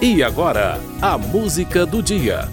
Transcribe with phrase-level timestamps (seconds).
[0.00, 2.48] E agora, a música do dia.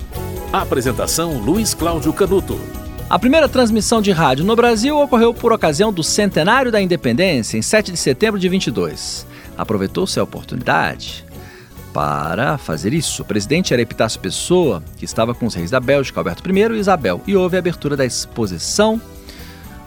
[0.52, 2.60] Apresentação Luiz Cláudio Canuto.
[3.08, 7.62] A primeira transmissão de rádio no Brasil ocorreu por ocasião do centenário da independência, em
[7.62, 9.28] 7 de setembro de 22.
[9.56, 11.24] Aproveitou-se a oportunidade
[11.94, 13.22] para fazer isso.
[13.22, 16.80] O presidente era Epitácio Pessoa, que estava com os reis da Bélgica, Alberto I e
[16.80, 19.00] Isabel, e houve a abertura da exposição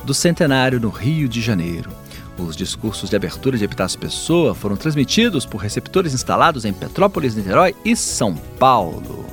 [0.04, 1.90] do centenário no Rio de Janeiro.
[2.39, 7.74] Os discursos de abertura de Epitácio Pessoa foram transmitidos por receptores instalados em Petrópolis, Niterói
[7.84, 9.27] e São Paulo.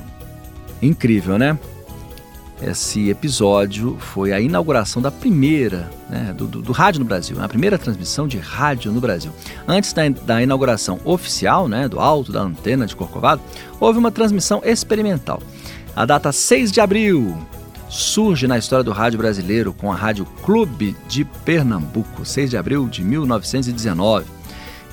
[0.82, 1.56] Incrível, né?
[2.60, 7.46] Esse episódio foi a inauguração da primeira, né, do, do, do, rádio no Brasil, a
[7.46, 9.30] primeira transmissão de rádio no Brasil.
[9.68, 13.42] Antes da, da inauguração oficial, né, do alto da antena de Corcovado,
[13.78, 15.42] houve uma transmissão experimental.
[15.94, 17.36] A data 6 de abril
[17.88, 22.88] surge na história do rádio brasileiro com a Rádio Clube de Pernambuco, 6 de abril
[22.88, 24.26] de 1919.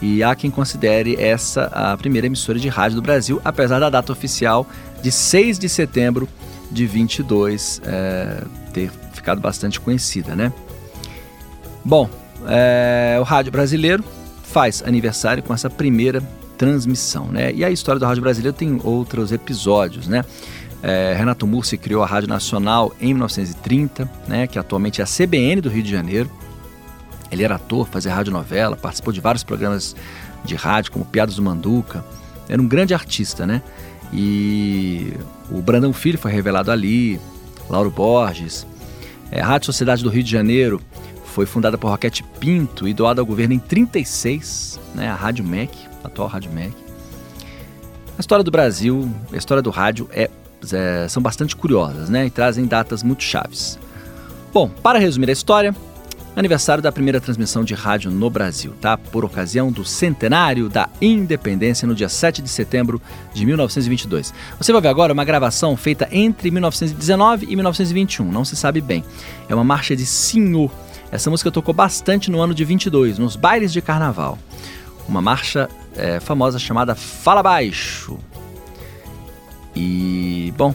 [0.01, 4.11] E há quem considere essa a primeira emissora de rádio do Brasil, apesar da data
[4.11, 4.67] oficial
[5.01, 6.27] de 6 de setembro
[6.70, 10.51] de 22 é, ter ficado bastante conhecida, né?
[11.85, 12.09] Bom,
[12.48, 14.03] é, o rádio brasileiro
[14.43, 16.21] faz aniversário com essa primeira
[16.57, 17.51] transmissão, né?
[17.53, 20.23] E a história do rádio brasileiro tem outros episódios, né?
[20.85, 25.62] É, Renato Mursi criou a Rádio Nacional em 1930, né, que atualmente é a CBN
[25.62, 26.29] do Rio de Janeiro.
[27.31, 29.95] Ele era ator, fazia radionovela, participou de vários programas
[30.43, 32.03] de rádio, como Piadas do Manduca.
[32.49, 33.62] Era um grande artista, né?
[34.12, 35.13] E
[35.49, 37.20] o Brandão Filho foi revelado ali,
[37.70, 38.68] Lauro Borges.
[39.31, 40.81] É, a Rádio Sociedade do Rio de Janeiro
[41.25, 45.07] foi fundada por Roquete Pinto e doada ao governo em 36, né?
[45.07, 46.75] A Rádio MEC, a atual Rádio MEC.
[48.18, 50.29] A história do Brasil, a história do rádio é
[50.71, 52.27] é, são bastante curiosas, né?
[52.27, 53.79] E trazem datas muito chaves.
[54.53, 55.75] Bom, para resumir a história,
[56.35, 58.97] aniversário da primeira transmissão de rádio no Brasil, tá?
[58.97, 63.01] Por ocasião do centenário da independência no dia 7 de setembro
[63.34, 64.34] de 1922.
[64.57, 69.03] Você vai ver agora uma gravação feita entre 1919 e 1921, não se sabe bem.
[69.47, 70.72] É uma marcha de Senhor.
[71.12, 74.38] Essa música tocou bastante no ano de 22, nos bailes de carnaval.
[75.07, 78.18] Uma marcha é, famosa chamada Fala Baixo.
[79.75, 80.73] E, bom,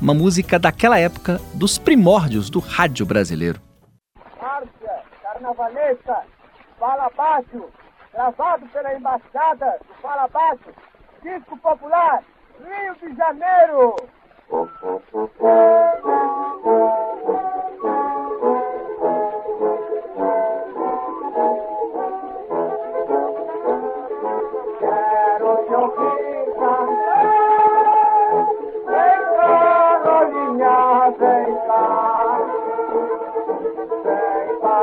[0.00, 3.60] uma música daquela época, dos primórdios do rádio brasileiro.
[4.40, 6.22] Márcia, carnavalesca,
[6.78, 7.66] Fala Baixo,
[8.12, 10.70] gravado pela Embaixada do Fala Baixo,
[11.22, 12.24] disco popular,
[12.58, 13.94] Rio de Janeiro.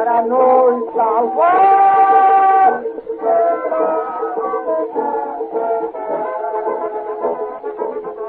[0.08, 2.82] para nos salvar.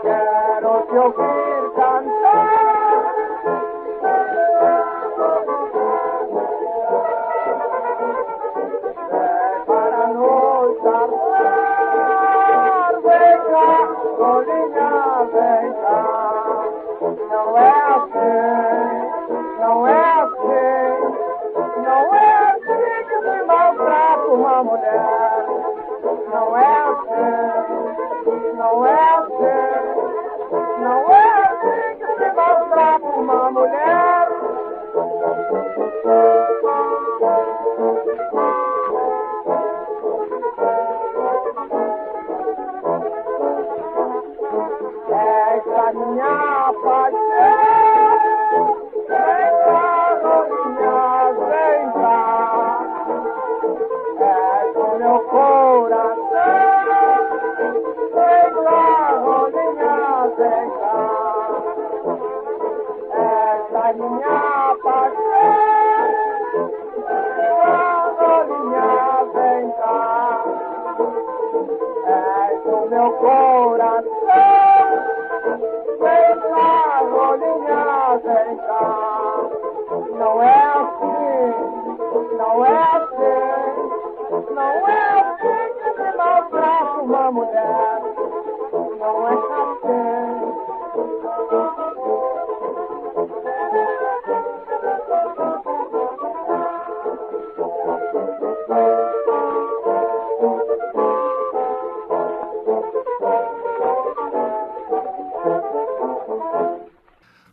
[0.03, 3.15] Quiero te oír cantar.
[9.67, 12.23] Para nos salvar,
[13.03, 13.71] venga,
[14.19, 14.91] colina,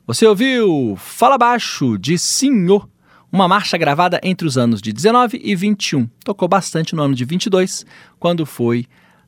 [0.07, 2.87] Você ouviu Fala Baixo de Senhor,
[3.29, 6.07] uma marcha gravada entre os anos de 19 e 21.
[6.23, 7.85] Tocou bastante no ano de 22,
[8.17, 8.85] quando foi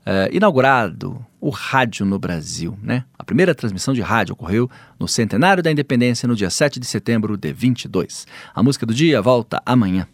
[0.08, 3.04] é, inaugurado o rádio no Brasil, né?
[3.20, 7.36] A primeira transmissão de rádio ocorreu no centenário da independência no dia 7 de setembro
[7.36, 8.26] de 22.
[8.56, 10.08] A música do dia volta amanhã.